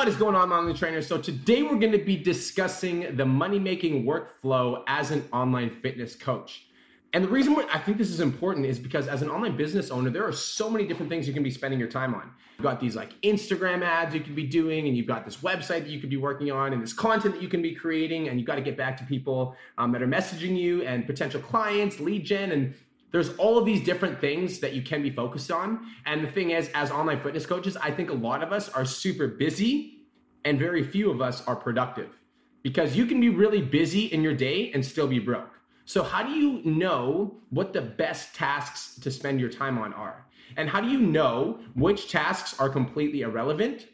[0.00, 1.06] What is going on, online trainers?
[1.06, 6.16] So, today we're going to be discussing the money making workflow as an online fitness
[6.16, 6.64] coach.
[7.12, 9.90] And the reason why I think this is important is because as an online business
[9.90, 12.30] owner, there are so many different things you can be spending your time on.
[12.56, 15.82] You've got these like Instagram ads you could be doing, and you've got this website
[15.82, 18.40] that you could be working on, and this content that you can be creating, and
[18.40, 22.00] you've got to get back to people um, that are messaging you and potential clients,
[22.00, 22.74] lead gen, and
[23.12, 25.86] there's all of these different things that you can be focused on.
[26.06, 28.84] And the thing is, as online fitness coaches, I think a lot of us are
[28.84, 29.99] super busy,
[30.44, 32.20] and very few of us are productive
[32.62, 35.60] because you can be really busy in your day and still be broke.
[35.84, 40.26] So, how do you know what the best tasks to spend your time on are?
[40.56, 43.86] And how do you know which tasks are completely irrelevant?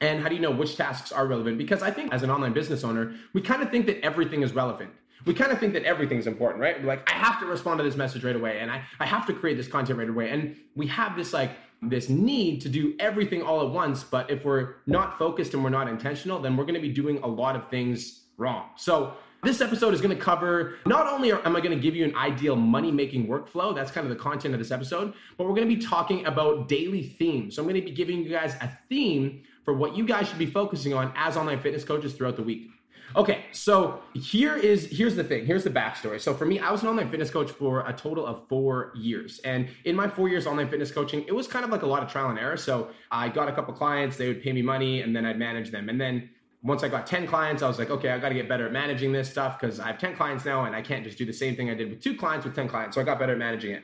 [0.00, 1.58] And how do you know which tasks are relevant?
[1.58, 4.52] Because I think as an online business owner, we kind of think that everything is
[4.52, 4.90] relevant.
[5.24, 6.78] We kind of think that everything's important, right?
[6.80, 9.26] We're like, I have to respond to this message right away, and I, I have
[9.28, 10.30] to create this content right away.
[10.30, 11.52] And we have this like
[11.88, 14.04] this need to do everything all at once.
[14.04, 17.18] But if we're not focused and we're not intentional, then we're going to be doing
[17.22, 18.70] a lot of things wrong.
[18.76, 22.04] So this episode is going to cover not only am I going to give you
[22.04, 25.54] an ideal money making workflow, that's kind of the content of this episode, but we're
[25.54, 27.56] going to be talking about daily themes.
[27.56, 30.38] So I'm going to be giving you guys a theme for what you guys should
[30.38, 32.70] be focusing on as online fitness coaches throughout the week.
[33.16, 35.46] Okay, so here is here's the thing.
[35.46, 36.20] Here's the backstory.
[36.20, 39.40] So for me, I was an online fitness coach for a total of four years,
[39.44, 42.02] and in my four years online fitness coaching, it was kind of like a lot
[42.02, 42.56] of trial and error.
[42.56, 45.70] So I got a couple clients, they would pay me money, and then I'd manage
[45.70, 46.30] them, and then
[46.64, 48.72] once I got 10 clients, I was like, okay, I got to get better at
[48.72, 51.32] managing this stuff because I have 10 clients now and I can't just do the
[51.32, 52.94] same thing I did with two clients with 10 clients.
[52.94, 53.82] So I got better at managing it.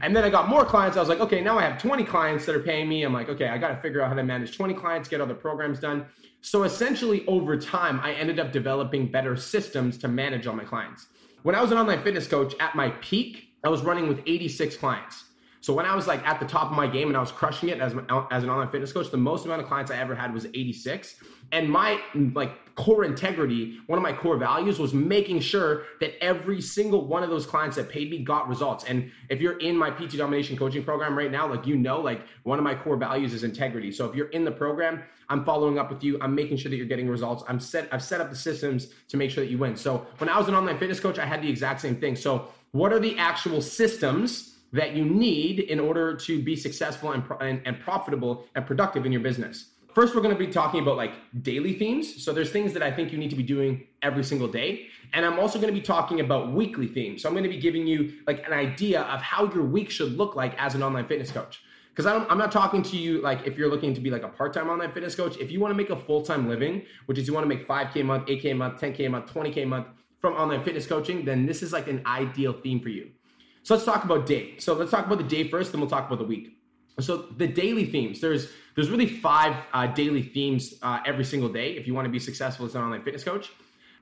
[0.00, 0.96] And then I got more clients.
[0.96, 3.02] I was like, okay, now I have 20 clients that are paying me.
[3.02, 5.34] I'm like, okay, I got to figure out how to manage 20 clients, get the
[5.34, 6.06] programs done.
[6.40, 11.06] So essentially, over time, I ended up developing better systems to manage all my clients.
[11.42, 14.76] When I was an online fitness coach at my peak, I was running with 86
[14.76, 15.24] clients.
[15.62, 17.68] So when I was like at the top of my game and I was crushing
[17.68, 17.94] it as,
[18.30, 21.16] as an online fitness coach, the most amount of clients I ever had was 86.
[21.52, 26.62] And my like core integrity, one of my core values was making sure that every
[26.62, 28.84] single one of those clients that paid me got results.
[28.84, 32.22] And if you're in my PT domination coaching program right now, like you know, like
[32.44, 33.92] one of my core values is integrity.
[33.92, 36.18] So if you're in the program, I'm following up with you.
[36.20, 37.44] I'm making sure that you're getting results.
[37.48, 37.88] I'm set.
[37.92, 39.76] I've set up the systems to make sure that you win.
[39.76, 42.16] So when I was an online fitness coach, I had the exact same thing.
[42.16, 44.56] So what are the actual systems?
[44.72, 49.12] That you need in order to be successful and, and, and profitable and productive in
[49.12, 49.70] your business.
[49.94, 52.22] First, we're going to be talking about like daily themes.
[52.22, 54.86] So there's things that I think you need to be doing every single day.
[55.12, 57.22] And I'm also going to be talking about weekly themes.
[57.22, 60.16] So I'm going to be giving you like an idea of how your week should
[60.16, 61.60] look like as an online fitness coach.
[61.88, 64.70] Because I'm not talking to you like if you're looking to be like a part-time
[64.70, 65.36] online fitness coach.
[65.38, 68.02] If you want to make a full-time living, which is you want to make 5K
[68.02, 69.88] a month, 8K a month, 10K a month, 20K a month
[70.20, 73.10] from online fitness coaching, then this is like an ideal theme for you.
[73.62, 74.58] So let's talk about day.
[74.58, 76.56] So let's talk about the day first, then we'll talk about the week.
[76.98, 78.20] So the daily themes.
[78.20, 82.10] There's there's really five uh, daily themes uh, every single day if you want to
[82.10, 83.50] be successful as an online fitness coach.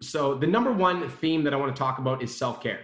[0.00, 2.80] So the number one theme that I want to talk about is self care.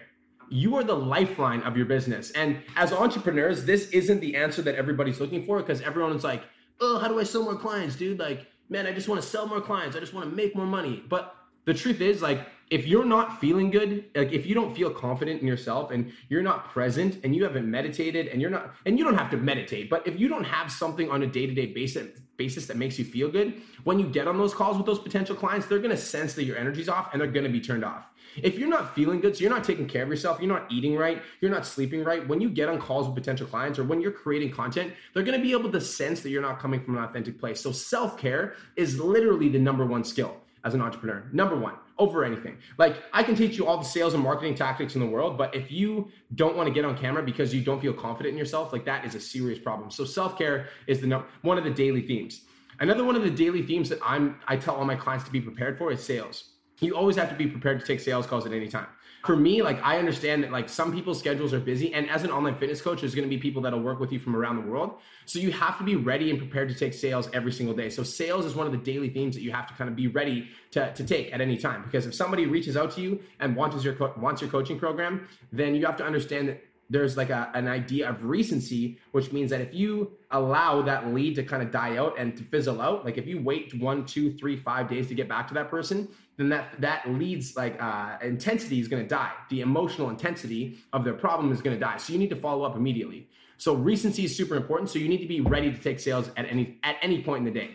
[0.50, 4.74] You are the lifeline of your business, and as entrepreneurs, this isn't the answer that
[4.74, 6.44] everybody's looking for because everyone is like,
[6.80, 9.46] "Oh, how do I sell more clients, dude?" Like, man, I just want to sell
[9.46, 9.96] more clients.
[9.96, 11.02] I just want to make more money.
[11.08, 11.34] But
[11.64, 15.40] the truth is, like, if you're not feeling good, like if you don't feel confident
[15.40, 19.04] in yourself and you're not present and you haven't meditated and you're not, and you
[19.04, 21.66] don't have to meditate, but if you don't have something on a day to day
[21.66, 24.98] basis, basis that makes you feel good, when you get on those calls with those
[24.98, 27.60] potential clients, they're going to sense that your energy's off and they're going to be
[27.60, 28.10] turned off.
[28.42, 30.96] If you're not feeling good, so you're not taking care of yourself, you're not eating
[30.96, 34.00] right, you're not sleeping right, when you get on calls with potential clients or when
[34.00, 36.96] you're creating content, they're going to be able to sense that you're not coming from
[36.96, 37.60] an authentic place.
[37.60, 41.28] So self care is literally the number one skill as an entrepreneur.
[41.32, 42.56] Number one, over anything.
[42.78, 45.54] Like I can teach you all the sales and marketing tactics in the world, but
[45.54, 48.72] if you don't want to get on camera because you don't feel confident in yourself,
[48.72, 49.90] like that is a serious problem.
[49.90, 52.42] So self-care is the no, one of the daily themes.
[52.80, 55.40] Another one of the daily themes that I'm I tell all my clients to be
[55.40, 56.53] prepared for is sales.
[56.80, 58.86] You always have to be prepared to take sales calls at any time.
[59.24, 62.30] for me, like I understand that like some people's schedules are busy, and as an
[62.30, 64.70] online fitness coach, there's going to be people that'll work with you from around the
[64.70, 64.98] world.
[65.24, 67.88] So you have to be ready and prepared to take sales every single day.
[67.88, 70.08] So sales is one of the daily themes that you have to kind of be
[70.08, 71.82] ready to, to take at any time.
[71.84, 75.74] Because if somebody reaches out to you and wants your wants your coaching program, then
[75.74, 79.62] you have to understand that there's like a, an idea of recency, which means that
[79.62, 83.16] if you allow that lead to kind of die out and to fizzle out, like
[83.16, 86.06] if you wait one, two, three, five days to get back to that person,
[86.36, 89.32] then that that leads like uh, intensity is going to die.
[89.50, 91.98] The emotional intensity of their problem is going to die.
[91.98, 93.28] So you need to follow up immediately.
[93.56, 94.90] So recency is super important.
[94.90, 97.52] So you need to be ready to take sales at any at any point in
[97.52, 97.70] the day.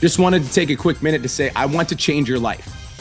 [0.00, 2.85] Just wanted to take a quick minute to say I want to change your life.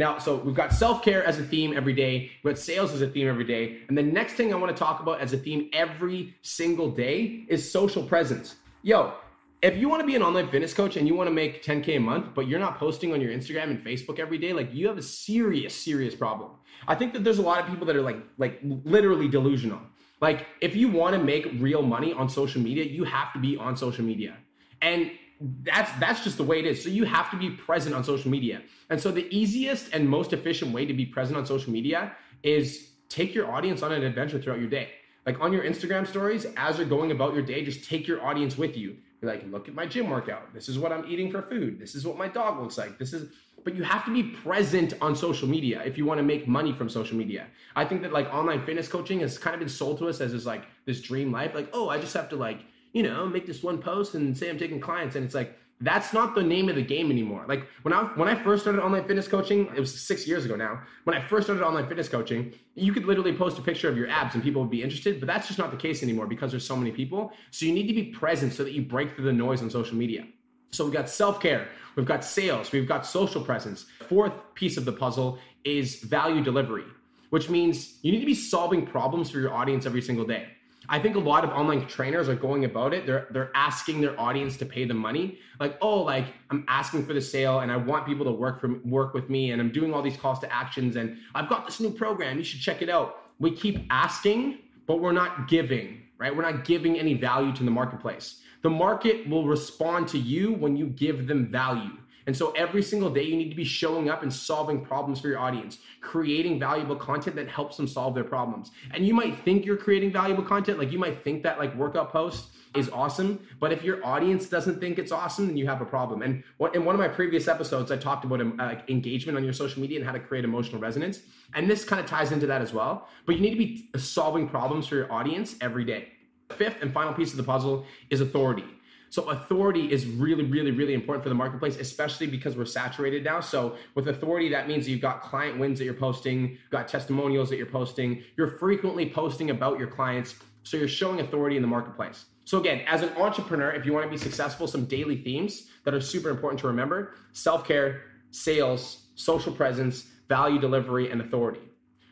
[0.00, 2.30] Now, so we've got self care as a theme every day.
[2.42, 3.80] We've got sales as a theme every day.
[3.86, 7.44] And the next thing I want to talk about as a theme every single day
[7.48, 8.56] is social presence.
[8.82, 9.12] Yo,
[9.60, 11.98] if you want to be an online fitness coach and you want to make 10K
[11.98, 14.88] a month, but you're not posting on your Instagram and Facebook every day, like you
[14.88, 16.52] have a serious, serious problem.
[16.88, 19.82] I think that there's a lot of people that are like, like literally delusional.
[20.22, 23.58] Like if you want to make real money on social media, you have to be
[23.58, 24.38] on social media.
[24.80, 26.82] And that's that's just the way it is.
[26.82, 28.62] So you have to be present on social media.
[28.90, 32.90] And so the easiest and most efficient way to be present on social media is
[33.08, 34.90] take your audience on an adventure throughout your day.
[35.26, 38.58] Like on your Instagram stories, as you're going about your day, just take your audience
[38.58, 38.96] with you.
[39.20, 40.54] Be like, look at my gym workout.
[40.54, 41.78] This is what I'm eating for food.
[41.78, 42.98] This is what my dog looks like.
[42.98, 43.30] This is
[43.62, 46.72] but you have to be present on social media if you want to make money
[46.72, 47.46] from social media.
[47.76, 50.32] I think that like online fitness coaching has kind of been sold to us as
[50.32, 51.54] this like this dream life.
[51.54, 54.50] Like, oh, I just have to like you know, make this one post and say
[54.50, 55.16] I'm taking clients.
[55.16, 57.44] And it's like, that's not the name of the game anymore.
[57.48, 60.54] Like when I when I first started online fitness coaching, it was six years ago
[60.54, 60.82] now.
[61.04, 64.08] When I first started online fitness coaching, you could literally post a picture of your
[64.08, 66.66] abs and people would be interested, but that's just not the case anymore because there's
[66.66, 67.32] so many people.
[67.50, 69.96] So you need to be present so that you break through the noise on social
[69.96, 70.26] media.
[70.70, 73.86] So we've got self-care, we've got sales, we've got social presence.
[74.08, 76.84] Fourth piece of the puzzle is value delivery,
[77.30, 80.48] which means you need to be solving problems for your audience every single day.
[80.92, 83.06] I think a lot of online trainers are going about it.
[83.06, 85.38] They're they're asking their audience to pay the money.
[85.60, 88.80] Like, oh, like I'm asking for the sale and I want people to work for
[88.84, 91.78] work with me and I'm doing all these calls to actions and I've got this
[91.78, 92.38] new program.
[92.38, 93.22] You should check it out.
[93.38, 96.34] We keep asking, but we're not giving, right?
[96.34, 98.40] We're not giving any value to the marketplace.
[98.62, 101.96] The market will respond to you when you give them value.
[102.26, 105.28] And so every single day, you need to be showing up and solving problems for
[105.28, 108.70] your audience, creating valuable content that helps them solve their problems.
[108.92, 112.12] And you might think you're creating valuable content, like you might think that like workout
[112.12, 115.84] post is awesome, but if your audience doesn't think it's awesome, then you have a
[115.84, 116.22] problem.
[116.22, 119.80] And in one of my previous episodes, I talked about uh, engagement on your social
[119.80, 121.20] media and how to create emotional resonance.
[121.54, 123.08] And this kind of ties into that as well.
[123.26, 126.12] But you need to be solving problems for your audience every day.
[126.50, 128.64] Fifth and final piece of the puzzle is authority.
[129.10, 133.40] So authority is really, really, really important for the marketplace, especially because we're saturated now.
[133.40, 137.56] So with authority, that means you've got client wins that you're posting, got testimonials that
[137.56, 138.22] you're posting.
[138.36, 140.36] You're frequently posting about your clients.
[140.62, 142.26] So you're showing authority in the marketplace.
[142.44, 145.92] So again, as an entrepreneur, if you want to be successful, some daily themes that
[145.92, 151.60] are super important to remember: self-care, sales, social presence, value delivery, and authority.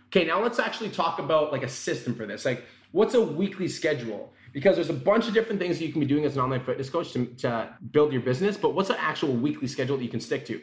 [0.07, 2.45] Okay, now let's actually talk about like a system for this.
[2.45, 4.33] Like, what's a weekly schedule?
[4.53, 6.61] Because there's a bunch of different things that you can be doing as an online
[6.61, 10.11] fitness coach to, to build your business, but what's an actual weekly schedule that you
[10.11, 10.61] can stick to?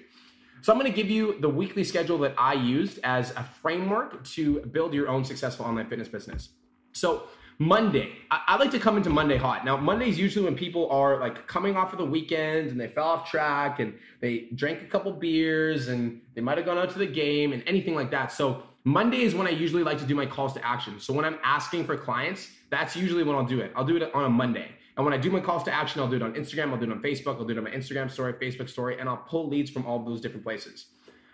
[0.62, 4.24] So I'm going to give you the weekly schedule that I used as a framework
[4.24, 6.50] to build your own successful online fitness business.
[6.94, 7.28] So
[7.60, 9.64] Monday, I, I, like to come into Monday hot.
[9.64, 12.88] Now, Monday is usually when people are like coming off of the weekend and they
[12.88, 16.90] fell off track and they drank a couple beers and they might have gone out
[16.90, 18.32] to the game and anything like that.
[18.32, 21.00] So Monday is when I usually like to do my calls to action.
[21.00, 23.72] So when I'm asking for clients, that's usually when I'll do it.
[23.76, 24.68] I'll do it on a Monday.
[24.96, 26.86] And when I do my calls to action, I'll do it on Instagram, I'll do
[26.86, 29.50] it on Facebook, I'll do it on my Instagram story, Facebook story, and I'll pull
[29.50, 30.86] leads from all those different places.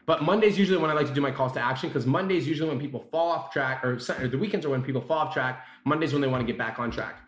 [0.05, 2.69] But Monday's usually when I like to do my calls to action because Monday's usually
[2.69, 5.65] when people fall off track, or, or the weekends are when people fall off track.
[5.83, 7.19] Monday's when they want to get back on track.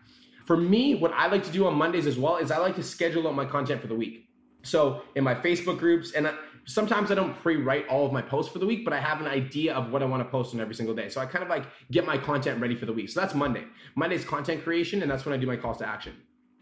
[0.46, 2.82] For me, what I like to do on Mondays as well is I like to
[2.82, 4.28] schedule out my content for the week.
[4.62, 6.34] So in my Facebook groups, and I,
[6.66, 9.26] sometimes I don't pre-write all of my posts for the week, but I have an
[9.26, 11.08] idea of what I want to post on every single day.
[11.08, 13.08] So I kind of like get my content ready for the week.
[13.08, 13.64] So that's Monday.
[13.94, 16.14] Monday's content creation, and that's when I do my calls to action.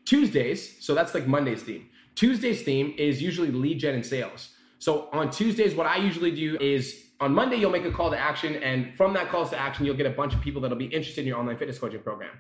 [0.05, 1.89] Tuesdays, so that's like Monday's theme.
[2.15, 4.51] Tuesday's theme is usually lead gen and sales.
[4.79, 8.19] So on Tuesdays, what I usually do is on Monday, you'll make a call to
[8.19, 8.57] action.
[8.57, 11.21] And from that calls to action, you'll get a bunch of people that'll be interested
[11.21, 12.33] in your online fitness coaching program.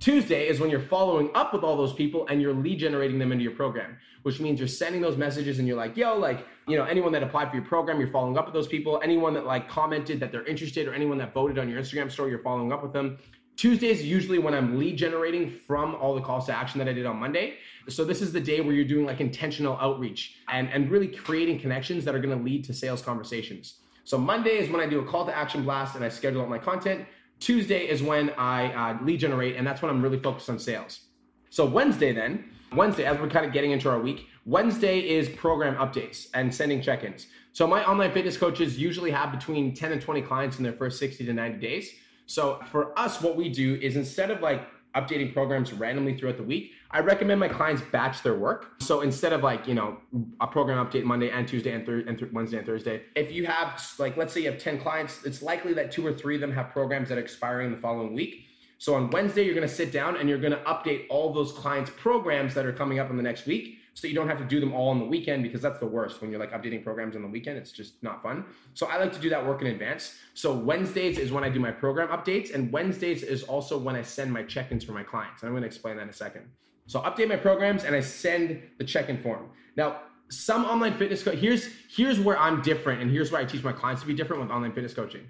[0.00, 3.32] Tuesday is when you're following up with all those people and you're lead generating them
[3.32, 6.74] into your program, which means you're sending those messages and you're like, yo, like, you
[6.74, 8.98] know, anyone that applied for your program, you're following up with those people.
[9.04, 12.30] Anyone that like commented that they're interested or anyone that voted on your Instagram story,
[12.30, 13.18] you're following up with them.
[13.56, 17.04] Tuesdays usually when I'm lead generating from all the calls to action that I did
[17.04, 17.56] on Monday.
[17.90, 21.60] So this is the day where you're doing like intentional outreach and, and really creating
[21.60, 23.74] connections that are going to lead to sales conversations.
[24.04, 26.48] So Monday is when I do a call to action blast and I schedule out
[26.48, 27.04] my content.
[27.40, 31.00] Tuesday is when I uh, lead generate, and that's when I'm really focused on sales.
[31.48, 35.74] So Wednesday, then, Wednesday, as we're kind of getting into our week, Wednesday is program
[35.76, 37.26] updates and sending check ins.
[37.52, 40.98] So my online fitness coaches usually have between 10 and 20 clients in their first
[40.98, 41.92] 60 to 90 days.
[42.26, 46.42] So for us, what we do is instead of like updating programs randomly throughout the
[46.42, 48.72] week, I recommend my clients batch their work.
[48.80, 49.98] So instead of like, you know,
[50.40, 53.46] a program update Monday and Tuesday and, thir- and th- Wednesday and Thursday, if you
[53.46, 56.40] have like, let's say you have 10 clients, it's likely that two or three of
[56.40, 58.46] them have programs that are expiring the following week.
[58.78, 61.52] So on Wednesday, you're going to sit down and you're going to update all those
[61.52, 64.46] clients' programs that are coming up in the next week so you don't have to
[64.46, 66.22] do them all on the weekend because that's the worst.
[66.22, 68.46] When you're like updating programs on the weekend it's just not fun.
[68.72, 70.14] So i like to do that work in advance.
[70.32, 74.02] So wednesdays is when i do my program updates and wednesdays is also when i
[74.02, 75.42] send my check-ins for my clients.
[75.42, 76.46] And i'm going to explain that in a second.
[76.86, 79.50] So I update my programs and i send the check-in form.
[79.76, 83.62] Now some online fitness co- here's here's where i'm different and here's where i teach
[83.62, 85.26] my clients to be different with online fitness coaching.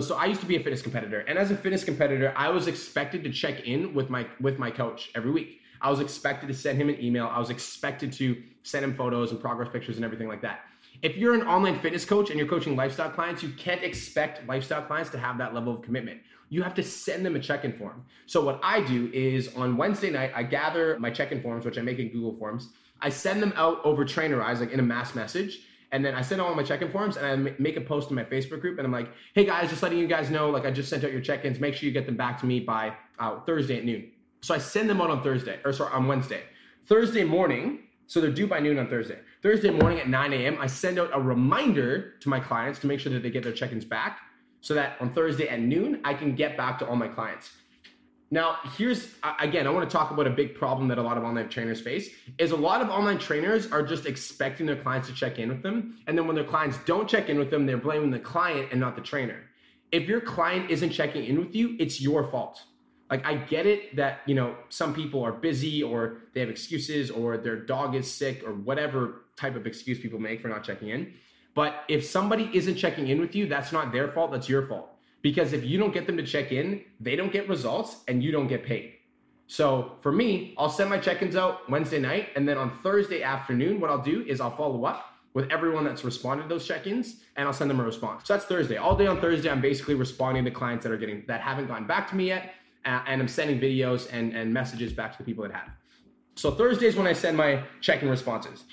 [0.00, 2.66] So I used to be a fitness competitor, and as a fitness competitor, I was
[2.66, 5.60] expected to check in with my with my coach every week.
[5.84, 7.30] I was expected to send him an email.
[7.30, 10.60] I was expected to send him photos and progress pictures and everything like that.
[11.02, 14.80] If you're an online fitness coach and you're coaching lifestyle clients, you can't expect lifestyle
[14.80, 16.22] clients to have that level of commitment.
[16.48, 18.06] You have to send them a check-in form.
[18.24, 21.82] So what I do is on Wednesday night, I gather my check-in forms, which I
[21.82, 22.70] make in Google Forms.
[23.02, 25.60] I send them out over Trainerize, like in a mass message.
[25.92, 28.24] And then I send all my check-in forms and I make a post in my
[28.24, 28.78] Facebook group.
[28.78, 31.12] And I'm like, hey guys, just letting you guys know, like I just sent out
[31.12, 31.60] your check-ins.
[31.60, 34.10] Make sure you get them back to me by uh, Thursday at noon.
[34.44, 36.42] So I send them out on Thursday, or sorry, on Wednesday.
[36.84, 39.20] Thursday morning, so they're due by noon on Thursday.
[39.42, 43.00] Thursday morning at 9 a.m., I send out a reminder to my clients to make
[43.00, 44.20] sure that they get their check ins back
[44.60, 47.52] so that on Thursday at noon, I can get back to all my clients.
[48.30, 51.24] Now, here's again, I want to talk about a big problem that a lot of
[51.24, 55.14] online trainers face is a lot of online trainers are just expecting their clients to
[55.14, 55.96] check in with them.
[56.06, 58.78] And then when their clients don't check in with them, they're blaming the client and
[58.78, 59.44] not the trainer.
[59.90, 62.62] If your client isn't checking in with you, it's your fault
[63.10, 67.10] like I get it that you know some people are busy or they have excuses
[67.10, 70.88] or their dog is sick or whatever type of excuse people make for not checking
[70.88, 71.14] in.
[71.54, 74.90] But if somebody isn't checking in with you, that's not their fault, that's your fault.
[75.22, 78.32] Because if you don't get them to check in, they don't get results and you
[78.32, 78.94] don't get paid.
[79.46, 83.80] So for me, I'll send my check-ins out Wednesday night and then on Thursday afternoon
[83.80, 87.46] what I'll do is I'll follow up with everyone that's responded to those check-ins and
[87.46, 88.26] I'll send them a response.
[88.26, 88.76] So that's Thursday.
[88.76, 91.86] All day on Thursday I'm basically responding to clients that are getting that haven't gotten
[91.86, 95.42] back to me yet and I'm sending videos and, and messages back to the people
[95.44, 95.70] that have.
[96.36, 98.64] So Thursdays when I send my check-in responses.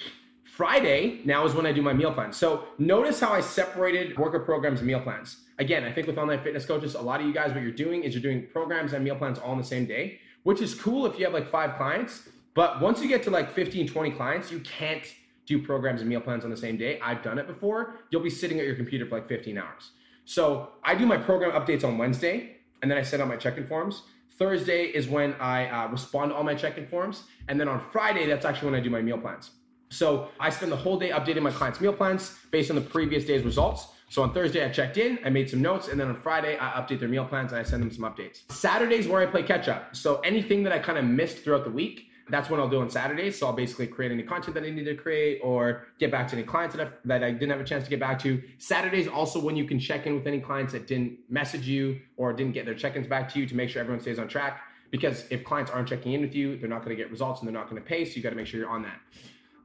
[0.44, 2.36] Friday now is when I do my meal plans.
[2.36, 5.38] So notice how I separated worker programs and meal plans.
[5.60, 8.03] Again, I think with online fitness coaches, a lot of you guys, what you're doing
[8.03, 11.06] is you're doing programs and meal plans all in the same day, which is cool
[11.06, 12.27] if you have like five clients.
[12.53, 15.03] But once you get to like 15, 20 clients, you can't
[15.46, 17.00] do programs and meal plans on the same day.
[17.01, 17.96] I've done it before.
[18.10, 19.91] You'll be sitting at your computer for like 15 hours.
[20.25, 23.68] So I do my program updates on Wednesday and then I send out my check-in
[23.68, 24.04] forms.
[24.38, 28.26] Thursday is when I uh, respond to all my check-in forms, and then on Friday,
[28.26, 29.52] that's actually when I do my meal plans.
[29.90, 33.26] So I spend the whole day updating my clients' meal plans based on the previous
[33.26, 33.88] day's results.
[34.10, 36.82] So on Thursday, I checked in, I made some notes, and then on Friday, I
[36.82, 38.50] update their meal plans and I send them some updates.
[38.52, 39.96] Saturdays where I play catch up.
[39.96, 42.90] So anything that I kind of missed throughout the week, that's what I'll do on
[42.90, 43.38] Saturdays.
[43.38, 46.36] So I'll basically create any content that I need to create or get back to
[46.36, 48.42] any clients that, that I didn't have a chance to get back to.
[48.58, 52.34] Saturdays also when you can check in with any clients that didn't message you or
[52.34, 54.62] didn't get their check-ins back to you to make sure everyone stays on track.
[54.90, 57.48] Because if clients aren't checking in with you, they're not going to get results and
[57.48, 58.04] they're not going to pay.
[58.06, 59.00] So you got to make sure you're on that.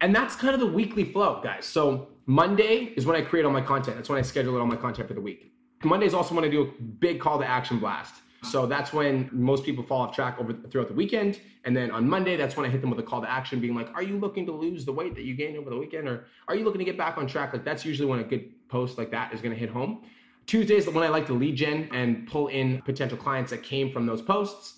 [0.00, 1.64] And that's kind of the weekly flow, guys.
[1.64, 3.96] So Monday is when I create all my content.
[3.96, 5.52] That's when I schedule all my content for the week.
[5.84, 8.14] Monday is also when I do a big call to action blast.
[8.50, 11.40] So that's when most people fall off track over throughout the weekend.
[11.64, 13.74] And then on Monday, that's when I hit them with a call to action, being
[13.74, 16.26] like, "Are you looking to lose the weight that you gained over the weekend, or
[16.48, 18.98] are you looking to get back on track?" Like that's usually when a good post
[18.98, 20.02] like that is going to hit home.
[20.46, 23.90] Tuesday Tuesdays when I like to lead gen and pull in potential clients that came
[23.90, 24.74] from those posts.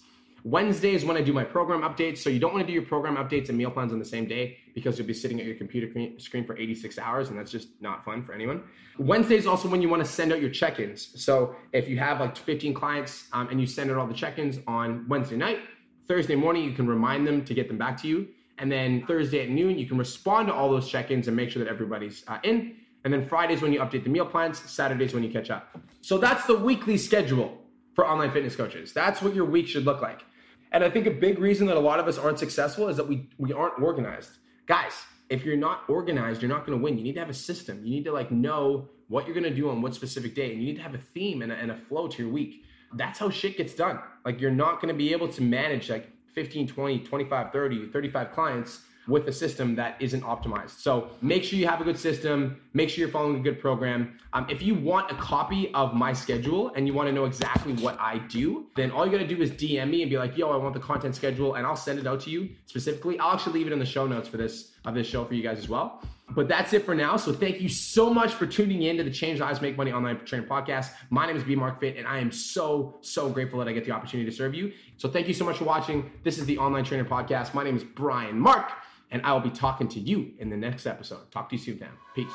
[0.50, 2.18] Wednesday is when I do my program updates.
[2.18, 4.26] So you don't want to do your program updates and meal plans on the same
[4.26, 5.88] day because you'll be sitting at your computer
[6.18, 8.62] screen for 86 hours, and that's just not fun for anyone.
[8.98, 11.22] Wednesday is also when you want to send out your check-ins.
[11.22, 14.58] So if you have like 15 clients um, and you send out all the check-ins
[14.66, 15.60] on Wednesday night,
[16.06, 18.28] Thursday morning you can remind them to get them back to you.
[18.56, 21.50] And then Thursday at noon, you can respond to all those check ins and make
[21.50, 22.76] sure that everybody's uh, in.
[23.04, 25.78] And then Fridays when you update the meal plans, Saturdays when you catch up.
[26.00, 27.58] So that's the weekly schedule
[27.94, 28.92] for online fitness coaches.
[28.92, 30.22] That's what your week should look like.
[30.72, 33.08] And I think a big reason that a lot of us aren't successful is that
[33.08, 34.38] we we aren't organized.
[34.66, 34.92] Guys,
[35.30, 36.96] if you're not organized, you're not going to win.
[36.96, 37.84] You need to have a system.
[37.84, 40.60] You need to like know what you're going to do on what specific day, and
[40.60, 42.64] you need to have a theme and a, and a flow to your week.
[42.94, 43.98] That's how shit gets done.
[44.24, 48.32] Like you're not going to be able to manage like 15, 20, 25, 30, 35
[48.32, 50.78] clients with a system that isn't optimized.
[50.80, 52.60] So make sure you have a good system.
[52.74, 54.18] Make sure you're following a good program.
[54.34, 57.72] Um, if you want a copy of my schedule and you want to know exactly
[57.74, 60.36] what I do, then all you got to do is DM me and be like,
[60.36, 63.18] "Yo, I want the content schedule," and I'll send it out to you specifically.
[63.18, 65.42] I'll actually leave it in the show notes for this of this show for you
[65.42, 66.02] guys as well.
[66.30, 67.16] But that's it for now.
[67.16, 70.18] So thank you so much for tuning in to the Change Lives Make Money Online
[70.26, 70.90] Training Podcast.
[71.08, 73.86] My name is B Mark Fit, and I am so so grateful that I get
[73.86, 74.72] the opportunity to serve you.
[74.98, 76.10] So thank you so much for watching.
[76.24, 77.54] This is the Online Trainer Podcast.
[77.54, 78.70] My name is Brian Mark
[79.10, 81.30] and I will be talking to you in the next episode.
[81.30, 81.90] Talk to you soon, Dan.
[82.14, 82.26] Peace.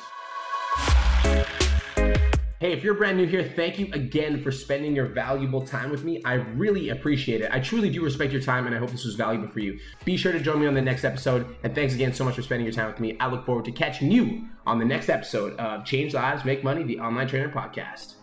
[2.63, 6.05] Hey, if you're brand new here, thank you again for spending your valuable time with
[6.05, 6.21] me.
[6.23, 7.51] I really appreciate it.
[7.51, 9.77] I truly do respect your time, and I hope this was valuable for you.
[10.05, 11.57] Be sure to join me on the next episode.
[11.63, 13.17] And thanks again so much for spending your time with me.
[13.19, 16.83] I look forward to catching you on the next episode of Change Lives, Make Money,
[16.83, 18.13] the Online Trainer Podcast.